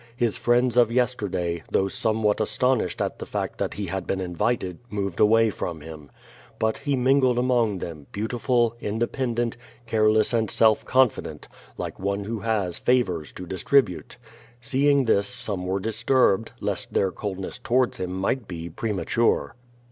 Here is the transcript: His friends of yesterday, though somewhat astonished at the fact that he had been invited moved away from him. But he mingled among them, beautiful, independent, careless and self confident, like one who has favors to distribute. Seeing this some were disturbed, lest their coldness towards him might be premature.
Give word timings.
His 0.15 0.35
friends 0.35 0.77
of 0.77 0.91
yesterday, 0.91 1.61
though 1.71 1.87
somewhat 1.87 2.41
astonished 2.41 3.03
at 3.03 3.19
the 3.19 3.25
fact 3.27 3.59
that 3.59 3.75
he 3.75 3.85
had 3.85 4.07
been 4.07 4.19
invited 4.19 4.79
moved 4.89 5.19
away 5.19 5.51
from 5.51 5.81
him. 5.81 6.09
But 6.57 6.79
he 6.79 6.95
mingled 6.95 7.37
among 7.37 7.77
them, 7.77 8.07
beautiful, 8.11 8.75
independent, 8.81 9.57
careless 9.85 10.33
and 10.33 10.49
self 10.49 10.83
confident, 10.85 11.47
like 11.77 11.99
one 11.99 12.23
who 12.23 12.39
has 12.39 12.79
favors 12.79 13.31
to 13.33 13.45
distribute. 13.45 14.17
Seeing 14.59 15.05
this 15.05 15.27
some 15.27 15.67
were 15.67 15.79
disturbed, 15.79 16.51
lest 16.59 16.95
their 16.95 17.11
coldness 17.11 17.59
towards 17.59 17.97
him 17.97 18.11
might 18.11 18.47
be 18.47 18.71
premature. 18.71 19.53